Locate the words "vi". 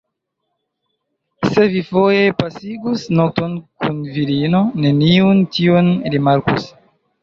1.73-1.83